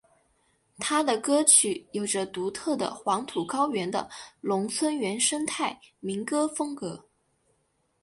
[0.79, 4.09] 他的歌曲有着独特的黄土高原的
[4.41, 7.05] 农村原生态民歌风格。